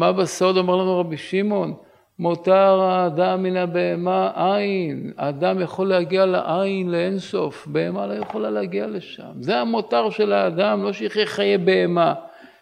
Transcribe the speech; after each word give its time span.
מה 0.00 0.12
בסוד 0.12 0.56
אומר 0.56 0.76
לנו 0.76 0.98
רבי 0.98 1.16
שמעון? 1.16 1.74
מותר 2.18 2.80
האדם 2.80 3.42
מן 3.42 3.56
הבהמה 3.56 4.30
עין. 4.34 5.12
האדם 5.18 5.60
יכול 5.60 5.88
להגיע 5.88 6.26
לעין 6.26 6.90
לאינסוף, 6.90 7.66
בהמה 7.66 8.06
לא 8.06 8.12
יכולה 8.12 8.50
להגיע 8.50 8.86
לשם. 8.86 9.32
זה 9.40 9.58
המותר 9.58 10.10
של 10.10 10.32
האדם, 10.32 10.82
לא 10.82 10.92
שיחיה 10.92 11.26
חיי 11.26 11.58
בהמה, 11.58 12.14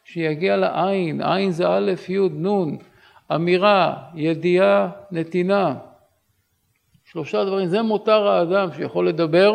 שיגיע 0.05 0.57
לעין. 0.57 1.23
עין 1.23 1.51
זה 1.51 1.69
א', 1.69 1.93
י', 2.09 2.19
נ', 2.19 2.77
אמירה, 3.35 3.95
ידיעה, 4.15 4.89
נתינה. 5.11 5.75
שלושה 7.05 7.45
דברים, 7.45 7.67
זה 7.67 7.83
מותר 7.83 8.29
האדם 8.29 8.69
שיכול 8.73 9.09
לדבר, 9.09 9.55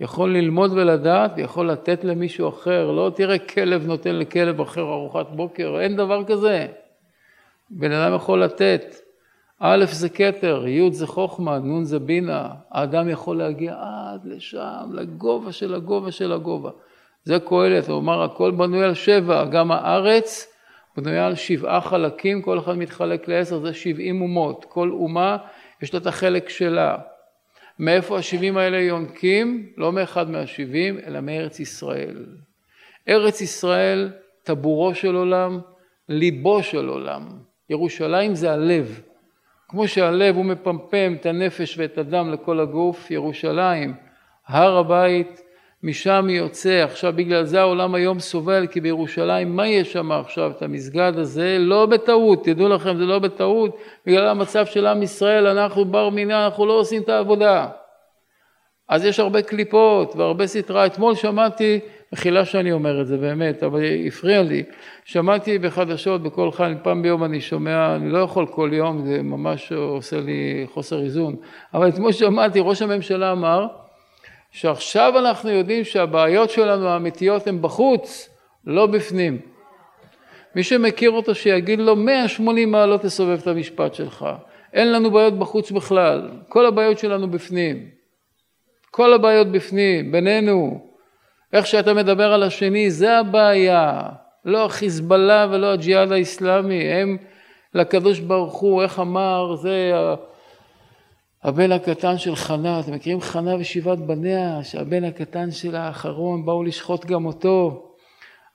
יכול 0.00 0.36
ללמוד 0.36 0.72
ולדעת, 0.72 1.38
יכול 1.38 1.70
לתת 1.70 2.04
למישהו 2.04 2.48
אחר. 2.48 2.90
לא 2.90 3.10
תראה 3.14 3.38
כלב 3.38 3.86
נותן 3.86 4.16
לכלב 4.16 4.60
אחר 4.60 4.82
ארוחת 4.82 5.26
בוקר, 5.30 5.80
אין 5.80 5.96
דבר 5.96 6.24
כזה. 6.24 6.66
בן 7.70 7.92
אדם 7.92 8.16
יכול 8.16 8.44
לתת. 8.44 8.94
א' 9.58 9.84
זה 9.90 10.08
כתר, 10.08 10.66
י' 10.66 10.92
זה 10.92 11.06
חוכמה, 11.06 11.58
נ' 11.58 11.84
זה 11.84 11.98
בינה. 11.98 12.48
האדם 12.70 13.08
יכול 13.08 13.38
להגיע 13.38 13.74
עד 13.80 14.24
לשם, 14.24 14.90
לגובה 14.92 15.52
של 15.52 15.74
הגובה 15.74 16.12
של 16.12 16.32
הגובה. 16.32 16.70
זה 17.24 17.38
קהלת, 17.38 17.88
הוא 17.88 17.98
אמר 17.98 18.22
הכל 18.22 18.50
בנוי 18.50 18.84
על 18.84 18.94
שבע, 18.94 19.44
גם 19.44 19.72
הארץ 19.72 20.46
בנויה 20.96 21.26
על 21.26 21.34
שבעה 21.34 21.80
חלקים, 21.80 22.42
כל 22.42 22.58
אחד 22.58 22.78
מתחלק 22.78 23.28
לעשר, 23.28 23.60
זה 23.60 23.74
שבעים 23.74 24.22
אומות. 24.22 24.66
כל 24.68 24.90
אומה 24.90 25.36
יש 25.82 25.94
לה 25.94 26.00
את 26.00 26.06
החלק 26.06 26.48
שלה. 26.48 26.98
מאיפה 27.78 28.18
השבעים 28.18 28.56
האלה 28.56 28.80
יונקים? 28.80 29.72
לא 29.76 29.92
מאחד 29.92 30.30
מהשבעים, 30.30 30.98
אלא 31.06 31.20
מארץ 31.20 31.60
ישראל. 31.60 32.26
ארץ 33.08 33.40
ישראל, 33.40 34.12
טבורו 34.42 34.94
של 34.94 35.14
עולם, 35.14 35.60
ליבו 36.08 36.62
של 36.62 36.88
עולם. 36.88 37.49
ירושלים 37.70 38.34
זה 38.34 38.52
הלב. 38.52 39.00
כמו 39.68 39.88
שהלב 39.88 40.36
הוא 40.36 40.44
מפמפם 40.44 41.16
את 41.20 41.26
הנפש 41.26 41.78
ואת 41.78 41.98
הדם 41.98 42.32
לכל 42.32 42.60
הגוף, 42.60 43.10
ירושלים, 43.10 43.94
הר 44.46 44.76
הבית, 44.76 45.42
משם 45.82 46.26
יוצא, 46.30 46.82
עכשיו 46.84 47.12
בגלל 47.16 47.44
זה 47.44 47.60
העולם 47.60 47.94
היום 47.94 48.20
סובל, 48.20 48.66
כי 48.66 48.80
בירושלים, 48.80 49.56
מה 49.56 49.68
יש 49.68 49.92
שם 49.92 50.12
עכשיו? 50.12 50.50
את 50.50 50.62
המסגד 50.62 51.12
הזה, 51.16 51.56
לא 51.58 51.86
בטעות, 51.86 52.44
תדעו 52.44 52.68
לכם, 52.68 52.96
זה 52.96 53.04
לא 53.04 53.18
בטעות, 53.18 53.76
בגלל 54.06 54.28
המצב 54.28 54.66
של 54.66 54.86
עם 54.86 55.02
ישראל, 55.02 55.46
אנחנו 55.46 55.84
בר 55.84 56.08
מינה, 56.08 56.44
אנחנו 56.44 56.66
לא 56.66 56.72
עושים 56.72 57.02
את 57.02 57.08
העבודה. 57.08 57.68
אז 58.88 59.04
יש 59.04 59.20
הרבה 59.20 59.42
קליפות 59.42 60.16
והרבה 60.16 60.46
סתרה. 60.46 60.86
אתמול 60.86 61.14
שמעתי, 61.14 61.80
מחילה 62.12 62.44
שאני 62.44 62.72
אומר 62.72 63.00
את 63.00 63.06
זה 63.06 63.16
באמת, 63.16 63.62
אבל 63.62 63.80
הפריע 64.06 64.42
לי, 64.42 64.62
שמעתי 65.04 65.58
בחדשות 65.58 66.22
בכל 66.22 66.50
חיים, 66.50 66.78
פעם 66.82 67.02
ביום 67.02 67.24
אני 67.24 67.40
שומע, 67.40 67.96
אני 67.96 68.10
לא 68.10 68.18
יכול 68.18 68.46
כל 68.46 68.70
יום, 68.72 69.06
זה 69.06 69.22
ממש 69.22 69.72
עושה 69.72 70.20
לי 70.20 70.66
חוסר 70.72 71.02
איזון, 71.02 71.36
אבל 71.74 71.88
אתמול 71.88 72.12
שמעתי, 72.12 72.60
ראש 72.60 72.82
הממשלה 72.82 73.32
אמר, 73.32 73.66
שעכשיו 74.50 75.18
אנחנו 75.18 75.50
יודעים 75.50 75.84
שהבעיות 75.84 76.50
שלנו 76.50 76.88
האמיתיות 76.88 77.46
הן 77.46 77.62
בחוץ, 77.62 78.30
לא 78.66 78.86
בפנים. 78.86 79.38
מי 80.54 80.62
שמכיר 80.62 81.10
אותו 81.10 81.34
שיגיד 81.34 81.78
לו 81.78 81.96
180 81.96 82.70
מעלות 82.70 83.02
תסובב 83.02 83.38
את 83.42 83.46
המשפט 83.46 83.94
שלך. 83.94 84.26
אין 84.72 84.92
לנו 84.92 85.10
בעיות 85.10 85.38
בחוץ 85.38 85.70
בכלל, 85.70 86.30
כל 86.48 86.66
הבעיות 86.66 86.98
שלנו 86.98 87.30
בפנים. 87.30 87.88
כל 88.90 89.12
הבעיות 89.12 89.46
בפנים, 89.52 90.12
בינינו. 90.12 90.89
איך 91.52 91.66
שאתה 91.66 91.94
מדבר 91.94 92.32
על 92.32 92.42
השני, 92.42 92.90
זה 92.90 93.18
הבעיה. 93.18 94.02
לא 94.44 94.64
החיזבאללה 94.64 95.46
ולא 95.50 95.72
הג'יהאד 95.72 96.12
האיסלאמי, 96.12 96.88
הם 96.92 97.16
לקדוש 97.74 98.20
ברוך 98.20 98.54
הוא, 98.54 98.82
איך 98.82 99.00
אמר, 99.00 99.54
זה 99.56 99.92
הבן 101.42 101.72
הקטן 101.72 102.18
של 102.18 102.36
חנה, 102.36 102.80
אתם 102.80 102.92
מכירים 102.92 103.20
חנה 103.20 103.56
ושבעת 103.56 103.98
בניה, 103.98 104.64
שהבן 104.64 105.04
הקטן 105.04 105.50
של 105.50 105.76
האחרון 105.76 106.46
באו 106.46 106.62
לשחוט 106.62 107.04
גם 107.04 107.26
אותו. 107.26 107.86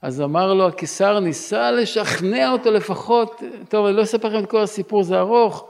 אז 0.01 0.21
אמר 0.21 0.53
לו 0.53 0.67
הקיסר, 0.67 1.19
ניסה 1.19 1.71
לשכנע 1.71 2.51
אותו 2.51 2.71
לפחות, 2.71 3.41
טוב, 3.69 3.85
אני 3.85 3.95
לא 3.95 4.03
אספר 4.03 4.27
לכם 4.27 4.43
את 4.43 4.49
כל 4.49 4.61
הסיפור, 4.61 5.03
זה 5.03 5.19
ארוך. 5.19 5.69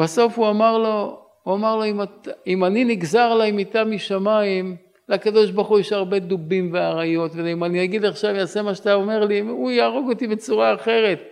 בסוף 0.00 0.38
הוא 0.38 0.48
אמר 0.48 0.78
לו, 0.78 1.18
הוא 1.42 1.54
אמר 1.54 1.76
לו, 1.76 1.84
אם, 1.84 2.00
אם 2.46 2.64
אני 2.64 2.84
נגזר 2.84 3.20
עליי 3.20 3.52
מיטה 3.52 3.84
משמיים, 3.84 4.76
לקדוש 5.10 5.50
ברוך 5.50 5.68
הוא 5.68 5.78
יש 5.78 5.92
הרבה 5.92 6.18
דובים 6.18 6.70
ואריות, 6.72 7.32
ואם 7.34 7.64
אני 7.64 7.84
אגיד 7.84 8.04
עכשיו 8.04 8.34
יעשה 8.34 8.62
מה 8.62 8.74
שאתה 8.74 8.94
אומר 8.94 9.24
לי, 9.24 9.40
הוא 9.40 9.70
יהרוג 9.70 10.08
אותי 10.08 10.26
בצורה 10.26 10.74
אחרת. 10.74 11.22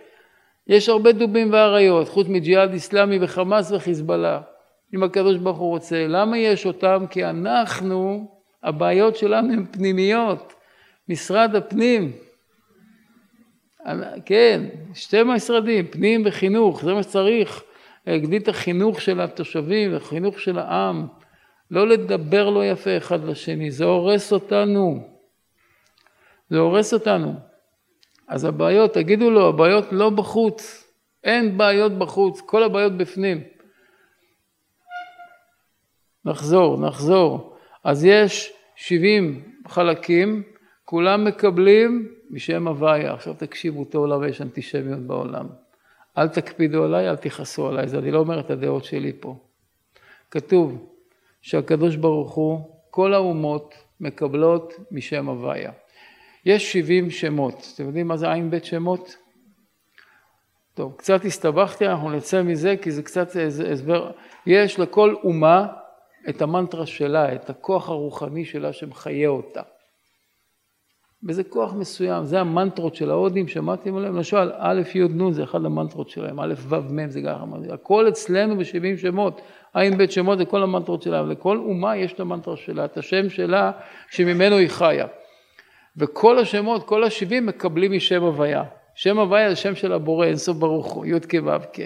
יש 0.67 0.89
הרבה 0.89 1.11
דובים 1.11 1.53
ואריות, 1.53 2.09
חוץ 2.09 2.27
מג'יהאד 2.27 2.73
איסלאמי 2.73 3.17
וחמאס 3.21 3.71
וחיזבאללה. 3.71 4.41
אם 4.95 5.03
הקדוש 5.03 5.37
ברוך 5.37 5.57
הוא 5.57 5.69
רוצה. 5.69 6.05
למה 6.07 6.37
יש 6.37 6.65
אותם? 6.65 7.05
כי 7.09 7.25
אנחנו, 7.25 8.27
הבעיות 8.63 9.15
שלנו 9.15 9.53
הן 9.53 9.65
פנימיות. 9.71 10.53
משרד 11.09 11.55
הפנים, 11.55 12.11
כן, 14.25 14.63
שתי 14.93 15.23
משרדים, 15.23 15.87
פנים 15.87 16.23
וחינוך, 16.25 16.83
זה 16.83 16.93
מה 16.93 17.03
שצריך. 17.03 17.63
להגדיל 18.07 18.41
את 18.41 18.47
החינוך 18.47 19.01
של 19.01 19.21
התושבים, 19.21 19.95
החינוך 19.95 20.39
של 20.39 20.59
העם. 20.59 21.07
לא 21.71 21.87
לדבר 21.87 22.49
לא 22.49 22.65
יפה 22.65 22.97
אחד 22.97 23.23
לשני, 23.23 23.71
זה 23.71 23.83
הורס 23.83 24.33
אותנו. 24.33 25.07
זה 26.49 26.57
הורס 26.57 26.93
אותנו. 26.93 27.33
אז 28.27 28.45
הבעיות, 28.45 28.93
תגידו 28.93 29.31
לו, 29.31 29.49
הבעיות 29.49 29.85
לא 29.91 30.09
בחוץ. 30.09 30.85
אין 31.23 31.57
בעיות 31.57 31.91
בחוץ, 31.91 32.41
כל 32.41 32.63
הבעיות 32.63 32.97
בפנים. 32.97 33.43
נחזור, 36.25 36.81
נחזור. 36.81 37.57
אז 37.83 38.05
יש 38.05 38.53
70 38.75 39.43
חלקים, 39.67 40.43
כולם 40.85 41.25
מקבלים 41.25 42.11
בשם 42.31 42.67
הוויה. 42.67 43.13
עכשיו 43.13 43.33
תקשיבו 43.33 43.85
טוב 43.85 44.05
למה 44.05 44.27
יש 44.27 44.41
אנטישמיות 44.41 44.99
בעולם. 44.99 45.47
אל 46.17 46.27
תקפידו 46.27 46.83
עליי, 46.83 47.09
אל 47.09 47.15
תכעסו 47.15 47.67
עליי, 47.67 47.87
זה 47.87 47.99
אני 47.99 48.11
לא 48.11 48.19
אומר 48.19 48.39
את 48.39 48.49
הדעות 48.49 48.85
שלי 48.85 49.13
פה. 49.19 49.35
כתוב 50.31 50.89
שהקדוש 51.41 51.95
ברוך 51.95 52.33
הוא, 52.33 52.59
כל 52.89 53.13
האומות 53.13 53.75
מקבלות 53.99 54.73
משם 54.91 55.29
הוויה. 55.29 55.71
יש 56.45 56.73
70 56.73 57.09
שמות, 57.09 57.71
אתם 57.75 57.85
יודעים 57.87 58.07
מה 58.07 58.17
זה 58.17 58.31
עין 58.31 58.49
בית 58.49 58.65
שמות? 58.65 59.17
טוב, 60.73 60.93
קצת 60.97 61.25
הסתבכתי, 61.25 61.87
אנחנו 61.87 62.11
נצא 62.11 62.43
מזה 62.43 62.75
כי 62.81 62.91
זה 62.91 63.03
קצת 63.03 63.27
הסבר. 63.71 64.11
יש 64.45 64.79
לכל 64.79 65.15
אומה 65.23 65.67
את 66.29 66.41
המנטרה 66.41 66.85
שלה, 66.85 67.35
את 67.35 67.49
הכוח 67.49 67.89
הרוחני 67.89 68.45
שלה 68.45 68.73
שמחיה 68.73 69.29
אותה. 69.29 69.61
וזה 71.27 71.43
כוח 71.43 71.73
מסוים, 71.73 72.25
זה 72.25 72.39
המנטרות 72.39 72.95
של 72.95 73.11
ההודים, 73.11 73.47
שמעתם 73.47 73.97
עליהם? 73.97 74.15
למשל, 74.15 74.51
א', 74.57 74.81
י', 74.95 75.03
נ', 75.03 75.33
זה 75.33 75.43
אחד 75.43 75.65
המנטרות 75.65 76.09
שלהם, 76.09 76.39
א', 76.39 76.53
ו', 76.57 76.75
מ', 76.89 77.09
זה 77.09 77.21
ככה, 77.21 77.43
הכל 77.73 78.07
אצלנו 78.07 78.57
בשבעים 78.57 78.97
שמות, 78.97 79.41
ע', 79.73 79.89
ב', 79.97 80.09
שמות, 80.09 80.37
זה 80.37 80.45
כל 80.45 80.63
המנטרות 80.63 81.01
שלהם, 81.01 81.29
לכל 81.29 81.57
אומה 81.57 81.97
יש 81.97 82.13
את 82.13 82.19
המנטרה 82.19 82.57
שלה, 82.57 82.85
את 82.85 82.97
השם 82.97 83.29
שלה, 83.29 83.71
שממנו 84.09 84.57
היא 84.57 84.69
חיה. 84.69 85.07
וכל 85.97 86.39
השמות, 86.39 86.83
כל 86.83 87.03
השבעים 87.03 87.45
מקבלים 87.45 87.91
משם 87.91 88.23
הוויה. 88.23 88.63
שם 88.95 89.19
הוויה 89.19 89.49
זה 89.49 89.55
שם 89.55 89.75
של 89.75 89.93
הבורא, 89.93 90.25
אינסוף 90.25 90.57
ברוך 90.57 90.91
הוא, 90.91 91.05
י' 91.05 91.19
כ' 91.29 91.35
ו' 91.45 91.49
כ'. 91.73 91.79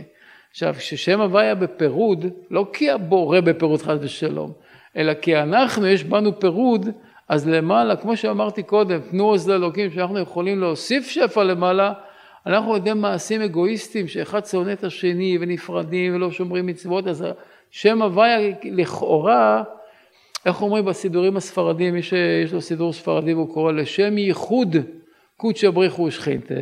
עכשיו, 0.52 0.74
כששם 0.78 1.22
הוויה 1.22 1.56
בפירוד, 1.56 2.26
לא 2.52 2.66
כי 2.74 2.90
הבורא 2.90 3.40
בפירוד 3.40 3.82
חס 3.82 3.98
ושלום, 4.02 4.52
אלא 4.98 5.14
כי 5.14 5.38
אנחנו, 5.38 5.88
יש 5.88 6.04
בנו 6.04 6.40
פירוד, 6.40 6.90
אז 7.34 7.48
למעלה, 7.48 7.96
כמו 7.96 8.18
שאמרתי 8.18 8.64
קודם, 8.64 9.00
תנו 9.12 9.24
עוז 9.24 9.50
לאלוקים, 9.50 9.92
שאנחנו 9.92 10.20
יכולים 10.20 10.60
להוסיף 10.60 11.08
שפע 11.08 11.44
למעלה, 11.44 11.94
אנחנו 12.46 12.76
יודעים 12.76 13.02
מעשים 13.02 13.42
אגואיסטיים, 13.42 14.08
שאחד 14.08 14.46
שונא 14.46 14.72
את 14.72 14.84
השני 14.84 15.38
ונפרדים 15.42 16.16
ולא 16.16 16.32
שומרים 16.32 16.66
מצוות, 16.66 17.08
אז 17.08 17.26
שם 17.72 18.02
הוויה 18.02 18.38
לכאורה, 18.64 19.64
איך 20.46 20.62
אומרים 20.62 20.86
בסידורים 20.86 21.38
הספרדיים, 21.38 21.94
מי 21.94 22.02
שיש 22.02 22.54
לו 22.54 22.62
סידור 22.62 22.94
ספרדי 22.94 23.34
והוא 23.34 23.54
קורא 23.54 23.72
לשם 23.72 24.18
ייחוד 24.18 24.76
קודשא 25.38 25.70
בריחו 25.70 26.02
ושכינתה, 26.02 26.54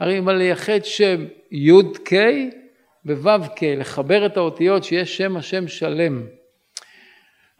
הרי 0.00 0.18
אם 0.18 0.28
לייחד 0.28 0.84
שם 0.84 1.24
י"ק 1.50 2.10
בו"ק, 3.04 3.62
לחבר 3.62 4.26
את 4.26 4.36
האותיות 4.36 4.84
שיש 4.84 5.16
שם 5.16 5.36
השם 5.36 5.68
שלם. 5.68 6.22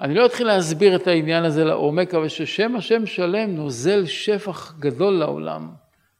אני 0.00 0.14
לא 0.14 0.26
אתחיל 0.26 0.46
להסביר 0.46 0.96
את 0.96 1.06
העניין 1.06 1.44
הזה 1.44 1.64
לעומק, 1.64 2.14
אבל 2.14 2.28
ששם 2.28 2.76
השם 2.76 3.06
שלם 3.06 3.50
נוזל 3.50 4.06
שפח 4.06 4.74
גדול 4.78 5.14
לעולם, 5.14 5.70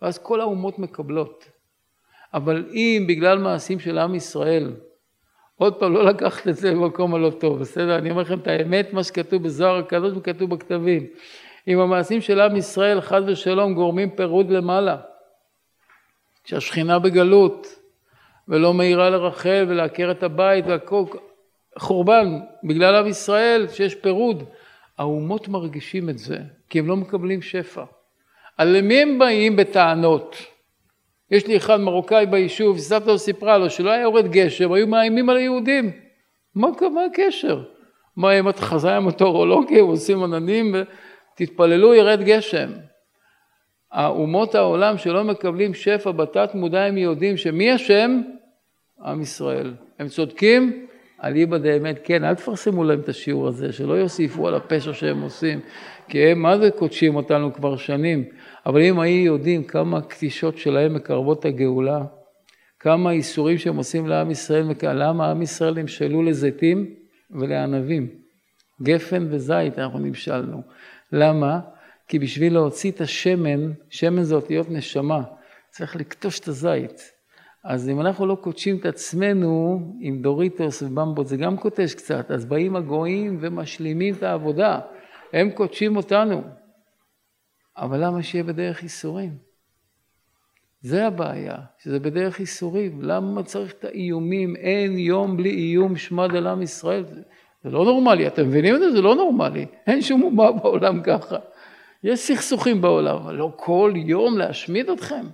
ואז 0.03 0.19
כל 0.19 0.41
האומות 0.41 0.79
מקבלות. 0.79 1.45
אבל 2.35 2.65
אם 2.73 3.05
בגלל 3.09 3.39
מעשים 3.39 3.81
של 3.81 3.99
עם 3.99 4.15
ישראל, 4.15 4.73
עוד 5.57 5.75
פעם, 5.75 5.95
לא 5.95 6.05
לקחת 6.05 6.49
את 6.49 6.57
זה 6.57 6.71
למקום 6.71 7.15
הלא 7.15 7.31
טוב, 7.31 7.59
בסדר? 7.59 7.99
אני 7.99 8.11
אומר 8.11 8.23
לכם 8.23 8.39
את 8.39 8.47
האמת, 8.49 8.93
מה 8.93 9.05
שכתוב 9.05 9.43
בזוהר 9.43 9.77
הקדוש 9.77 10.13
וכתוב 10.17 10.51
בכתבים. 10.51 11.07
אם 11.69 11.79
המעשים 11.79 12.21
של 12.21 12.41
עם 12.41 12.57
ישראל, 12.57 13.01
חס 13.01 13.23
ושלום, 13.27 13.75
גורמים 13.75 14.11
פירוד 14.11 14.51
למעלה, 14.51 14.97
כשהשכינה 16.45 16.99
בגלות, 16.99 17.67
ולא 18.49 18.75
מאירה 18.75 19.11
לרחל 19.11 19.67
ולעקר 19.69 20.11
את 20.11 20.23
הבית 20.23 20.65
והכל 20.67 21.05
חורבן 21.79 22.39
בגלל 22.65 22.95
עם 22.95 23.07
ישראל 23.07 23.67
שיש 23.69 23.95
פירוד. 23.95 24.45
האומות 24.99 25.49
מרגישים 25.49 26.09
את 26.09 26.19
זה 26.19 26.39
כי 26.71 26.79
הם 26.79 26.87
לא 26.87 26.97
מקבלים 26.97 27.43
שפע. 27.43 27.85
על 28.59 28.69
למי 28.69 29.03
הם 29.03 29.19
באים 29.19 29.57
בטענות? 29.57 30.37
יש 31.31 31.47
לי 31.47 31.57
אחד 31.57 31.81
מרוקאי 31.81 32.27
ביישוב, 32.27 32.79
סבתא 32.79 33.17
סיפרה 33.17 33.59
לו 33.59 33.71
שלא 33.71 33.91
היה 33.91 34.03
יורד 34.03 34.31
גשם, 34.31 34.73
היו 34.73 34.87
מאיימים 34.87 35.31
על 35.31 35.37
היהודים. 35.37 35.93
מה, 36.55 36.69
מה 36.95 37.05
הקשר? 37.05 37.63
מה, 38.17 38.51
את 38.51 38.59
חזאי 38.59 38.93
המטאורולוגי, 38.93 39.79
עושים 39.79 40.23
עננים 40.23 40.75
ותתפללו 40.75 41.95
ירד 41.95 42.23
גשם. 42.23 42.71
האומות 43.93 44.55
העולם 44.55 44.99
שלא 44.99 45.25
מקבלים 45.25 45.75
שפע 45.75 46.11
בתת 46.11 46.55
מודע 46.55 46.83
הם 46.83 46.99
יודעים 46.99 47.37
שמי 47.37 47.75
אשם? 47.75 48.23
עם 49.05 49.23
ישראל. 49.23 49.75
הם 49.99 50.09
צודקים? 50.09 50.87
אליבא 51.25 51.59
דאמת 51.59 51.99
כן, 52.05 52.25
אל 52.25 52.35
תפרסמו 52.35 52.85
להם 52.85 53.01
את 53.01 53.09
השיעור 53.09 53.49
הזה, 53.49 53.73
שלא 53.73 53.93
יוסיפו 53.93 54.49
על 54.49 54.55
הפשע 54.55 54.93
שהם 54.93 55.21
עושים, 55.21 55.61
כי 56.09 56.27
הם 56.27 56.43
מה 56.43 56.59
זה 56.59 56.71
קודשים 56.71 57.17
אותנו 57.17 57.55
כבר 57.55 57.77
שנים, 57.77 58.25
אבל 58.67 58.83
אם 58.83 59.01
היו 59.01 59.25
יודעים 59.25 59.65
כמה 59.65 60.01
קטישות 60.01 60.59
שלהם 60.59 60.95
מקרבות 60.95 61.45
הגאולה, 61.45 62.05
כמה 62.81 63.11
איסורים 63.11 63.59
שהם 63.59 63.77
עושים 63.77 64.07
לעם 64.07 64.31
ישראל, 64.31 64.67
למה 64.83 65.31
עם 65.31 65.43
ישראל 65.43 65.75
נמשלו 65.75 66.23
לזיתים 66.23 66.95
ולענבים, 67.31 68.09
גפן 68.83 69.27
וזית 69.31 69.79
אנחנו 69.79 69.99
נמשלנו, 69.99 70.63
למה? 71.13 71.61
כי 72.09 72.19
בשביל 72.19 72.53
להוציא 72.53 72.91
את 72.91 73.01
השמן, 73.01 73.73
שמן 73.91 74.23
זה 74.23 74.35
אותיות 74.35 74.71
נשמה, 74.71 75.23
צריך 75.71 75.97
לקטוש 75.97 76.39
את 76.41 76.49
הזית. 76.49 77.16
אז 77.69 77.89
אם 77.89 78.01
אנחנו 78.01 78.27
לא 78.27 78.35
קודשים 78.35 78.77
את 78.77 78.87
עצמנו 78.87 79.81
עם 80.01 80.23
דוריטוס 80.23 80.83
ובמבות, 80.83 81.27
זה 81.27 81.37
גם 81.37 81.57
קודש 81.57 81.95
קצת, 81.95 82.31
אז 82.31 82.45
באים 82.45 82.77
הגויים 82.77 83.39
ומשלימים 83.41 84.15
את 84.15 84.23
העבודה, 84.23 84.81
הם 85.33 85.51
קודשים 85.51 85.97
אותנו. 85.97 86.43
אבל 87.77 88.05
למה 88.05 88.23
שיהיה 88.23 88.45
בדרך 88.45 88.83
ייסורים? 88.83 89.37
זה 90.81 91.07
הבעיה, 91.07 91.57
שזה 91.79 92.01
בדרך 92.01 92.41
ייסורים. 92.41 93.03
למה 93.03 93.43
צריך 93.43 93.73
את 93.73 93.85
האיומים? 93.85 94.57
אין 94.57 94.99
יום 94.99 95.37
בלי 95.37 95.51
איום 95.51 95.97
שמד 95.97 96.37
על 96.37 96.47
עם 96.47 96.63
ישראל. 96.63 97.05
זה, 97.65 97.71
לא 97.71 97.85
נורמלי, 97.85 98.27
אתם 98.27 98.49
מבינים 98.49 98.75
את 98.75 98.81
זה? 98.81 98.93
זה 98.93 99.01
לא 99.01 99.15
נורמלי. 99.15 99.67
אין 99.87 100.03
שום 100.03 100.23
אומה 100.23 100.53
בעולם 100.53 101.03
ככה. 101.03 101.37
יש 102.05 102.21
סכסוכים 102.21 102.81
בעולם, 102.81 103.17
אבל 103.17 103.35
לא 103.35 103.53
כל 103.57 103.93
יום 103.97 104.39
להשמיד 104.39 104.91
אתכם. 104.91 105.27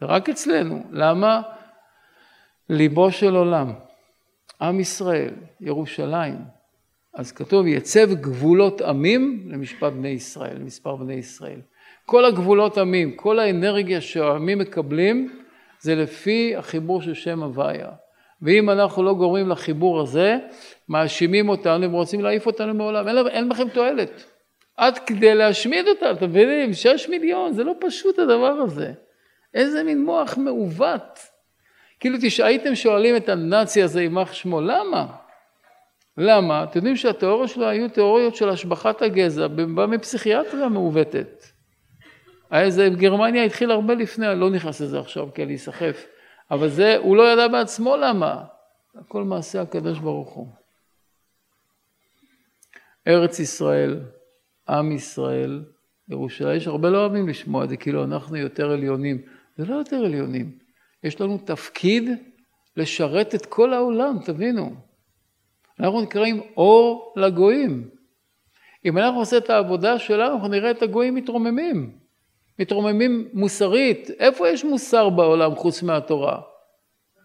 זה 0.00 0.06
רק 0.06 0.28
אצלנו. 0.28 0.82
למה? 0.92 1.42
ליבו 2.68 3.12
של 3.12 3.36
עולם, 3.36 3.72
עם 4.60 4.80
ישראל, 4.80 5.34
ירושלים. 5.60 6.38
אז 7.14 7.32
כתוב, 7.32 7.66
יצב 7.66 8.12
גבולות 8.12 8.80
עמים 8.80 9.48
למשפט 9.52 9.92
בני 9.92 10.08
ישראל, 10.08 10.56
למספר 10.56 10.96
בני 10.96 11.14
ישראל. 11.14 11.60
כל 12.06 12.24
הגבולות 12.24 12.78
עמים, 12.78 13.16
כל 13.16 13.38
האנרגיה 13.38 14.00
שהעמים 14.00 14.58
מקבלים, 14.58 15.40
זה 15.80 15.94
לפי 15.94 16.56
החיבור 16.56 17.02
של 17.02 17.14
שם 17.14 17.42
הוויה. 17.42 17.88
ואם 18.42 18.70
אנחנו 18.70 19.02
לא 19.02 19.14
גורמים 19.14 19.48
לחיבור 19.48 20.00
הזה, 20.00 20.36
מאשימים 20.88 21.48
אותנו 21.48 21.92
ורוצים 21.92 22.20
להעיף 22.20 22.46
אותנו 22.46 22.74
מעולם. 22.74 23.08
אין, 23.08 23.26
אין 23.28 23.48
בכם 23.48 23.68
תועלת. 23.68 24.24
עד 24.76 24.98
כדי 24.98 25.34
להשמיד 25.34 25.88
אותם, 25.88 26.14
אתם 26.16 26.28
מבינים? 26.28 26.72
שש 26.72 27.08
מיליון, 27.08 27.52
זה 27.52 27.64
לא 27.64 27.72
פשוט 27.80 28.18
הדבר 28.18 28.46
הזה. 28.46 28.92
איזה 29.54 29.84
מין 29.84 30.04
מוח 30.04 30.36
מעוות. 30.36 31.18
כאילו 32.00 32.18
הייתם 32.44 32.74
שואלים 32.74 33.16
את 33.16 33.28
הנאצי 33.28 33.82
הזה, 33.82 34.02
יימח 34.02 34.32
שמו, 34.32 34.60
למה? 34.60 35.06
למה? 36.16 36.64
אתם 36.64 36.76
יודעים 36.76 36.96
שהתיאוריות 36.96 37.48
שלו 37.48 37.68
היו 37.68 37.88
תיאוריות 37.88 38.36
של 38.36 38.48
השבחת 38.48 39.02
הגזע, 39.02 39.46
בא 39.46 39.86
מפסיכיאטריה 39.86 40.68
מעוותת. 40.68 41.44
זה 42.68 42.88
גרמניה 42.88 43.44
התחיל 43.44 43.70
הרבה 43.70 43.94
לפני, 43.94 44.32
אני 44.32 44.40
לא 44.40 44.50
נכנס 44.50 44.80
לזה 44.80 45.00
עכשיו 45.00 45.34
כי 45.34 45.42
אני 45.42 45.54
אסחף, 45.54 46.06
אבל 46.50 46.68
זה, 46.68 46.96
הוא 46.96 47.16
לא 47.16 47.32
ידע 47.32 47.48
בעצמו 47.48 47.96
למה. 47.96 48.44
הכל 48.94 49.24
מעשה 49.24 49.62
הקדוש 49.62 49.98
ברוך 49.98 50.30
הוא. 50.30 50.48
ארץ 53.08 53.38
ישראל, 53.38 54.00
עם 54.68 54.92
ישראל, 54.92 55.62
ירושלים, 56.08 56.56
יש 56.56 56.66
הרבה 56.66 56.90
לא 56.90 56.98
אוהבים 56.98 57.28
לשמוע 57.28 57.64
את 57.64 57.68
זה, 57.68 57.76
כאילו 57.76 58.04
אנחנו 58.04 58.36
יותר 58.36 58.70
עליונים. 58.70 59.22
זה 59.58 59.64
לא 59.64 59.74
יותר 59.74 59.96
עליונים. 59.96 60.58
יש 61.04 61.20
לנו 61.20 61.38
תפקיד 61.38 62.10
לשרת 62.76 63.34
את 63.34 63.46
כל 63.46 63.72
העולם, 63.72 64.16
תבינו. 64.24 64.70
אנחנו 65.80 66.00
נקראים 66.00 66.40
אור 66.56 67.14
לגויים. 67.16 67.88
אם 68.84 68.98
אנחנו 68.98 69.18
נעשה 69.18 69.36
את 69.36 69.50
העבודה 69.50 69.98
שלנו, 69.98 70.34
אנחנו 70.34 70.48
נראה 70.48 70.70
את 70.70 70.82
הגויים 70.82 71.14
מתרוממים. 71.14 71.98
מתרוממים 72.58 73.28
מוסרית. 73.32 74.10
איפה 74.18 74.48
יש 74.48 74.64
מוסר 74.64 75.08
בעולם 75.08 75.54
חוץ 75.54 75.82
מהתורה? 75.82 76.40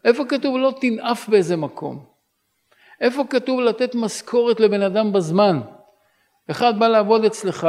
איפה 0.06 0.26
כתוב 0.26 0.58
לא 0.58 0.74
תנאף 0.82 1.30
באיזה 1.30 1.56
מקום? 1.56 2.06
איפה 3.02 3.24
כתוב 3.30 3.60
לתת 3.60 3.96
משכורת 3.96 4.60
לבן 4.60 4.82
אדם 4.82 5.14
בזמן? 5.14 5.62
אחד 6.52 6.80
בא 6.80 6.88
לעבוד 6.88 7.26
אצלך, 7.26 7.68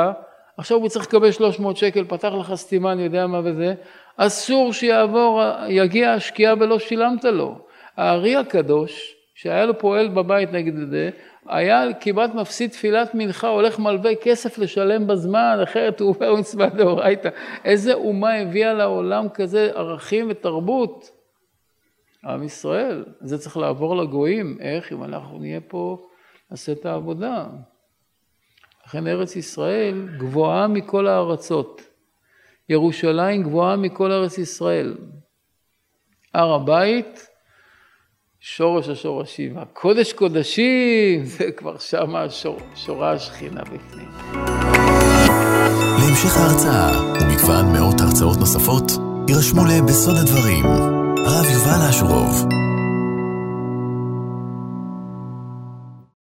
עכשיו 0.56 0.78
הוא 0.78 0.88
צריך 0.88 1.06
לקבל 1.06 1.30
300 1.30 1.76
שקל, 1.76 2.04
פתח 2.04 2.32
לך 2.40 2.54
סתימה, 2.54 2.92
אני 2.92 3.02
יודע 3.02 3.26
מה 3.26 3.40
וזה, 3.44 3.74
אסור 4.16 4.72
שיעבור, 4.72 5.42
יגיע 5.68 6.12
השקיעה 6.12 6.54
ולא 6.60 6.78
שילמת 6.78 7.24
לו. 7.24 7.58
הארי 7.96 8.36
הקדוש, 8.36 9.14
שהיה 9.34 9.66
לו 9.66 9.78
פועל 9.78 10.08
בבית 10.08 10.52
נגד 10.52 10.90
זה, 10.90 11.10
היה 11.46 11.94
כמעט 12.00 12.34
מפסיד 12.34 12.70
תפילת 12.70 13.14
מנחה, 13.14 13.48
הולך 13.48 13.78
מלווה 13.78 14.14
כסף 14.14 14.58
לשלם 14.58 15.06
בזמן, 15.06 15.58
אחרת 15.62 16.00
הוא 16.00 16.08
עובר 16.08 16.34
מצווה 16.34 16.68
דאורייתא. 16.68 17.28
איזה 17.64 17.94
אומה 17.94 18.34
הביאה 18.34 18.72
לעולם 18.74 19.28
כזה 19.28 19.70
ערכים 19.74 20.26
ותרבות? 20.30 21.10
עם 22.24 22.42
ישראל. 22.42 23.04
זה 23.20 23.38
צריך 23.38 23.56
לעבור 23.56 23.96
לגויים. 23.96 24.58
איך? 24.60 24.92
אם 24.92 25.04
אנחנו 25.04 25.38
נהיה 25.38 25.60
פה, 25.60 26.06
נעשה 26.50 26.72
את 26.72 26.86
העבודה. 26.86 27.46
לכן 28.86 29.06
ארץ 29.06 29.36
ישראל 29.36 30.08
גבוהה 30.18 30.68
מכל 30.68 31.06
הארצות. 31.06 31.82
ירושלים 32.68 33.42
גבוהה 33.42 33.76
מכל 33.76 34.12
ארץ 34.12 34.38
ישראל. 34.38 34.96
הר 36.34 36.54
הבית, 36.54 37.26
שורש 38.40 38.88
השורשים. 38.88 39.58
הקודש 39.58 40.12
קודשים, 40.12 41.24
זה 41.38 41.52
כבר 41.56 41.78
שמה 41.78 42.30
שור, 42.30 42.58
שורה 42.74 43.12
השכינה 43.12 43.62
בפנים. 43.62 44.08
להמשך 45.98 46.36
ההרצאה 46.36 47.00
ומגוון 47.20 47.72
מאות 47.72 48.00
הרצאות 48.00 48.38
נוספות, 48.38 48.84
יירשמו 49.28 49.62
לבסוד 49.64 50.14
הדברים, 50.16 50.64
הרב 51.26 51.46
יובל 51.54 51.88
אשורוב. 51.90 52.63